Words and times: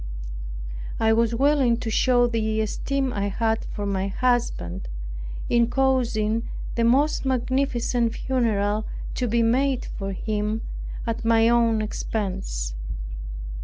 I 0.99 1.13
was 1.13 1.35
willing 1.35 1.77
to 1.77 1.91
show 1.91 2.25
the 2.25 2.59
esteem 2.59 3.13
I 3.13 3.27
had 3.27 3.65
for 3.65 3.85
my 3.85 4.07
husband, 4.07 4.87
in 5.47 5.69
causing 5.69 6.49
the 6.73 6.83
most 6.83 7.23
magnificent 7.23 8.15
funeral 8.15 8.85
to 9.13 9.27
be 9.27 9.43
made 9.43 9.85
for 9.99 10.11
him 10.11 10.63
at 11.05 11.23
my 11.23 11.49
own 11.49 11.83
expense. 11.83 12.73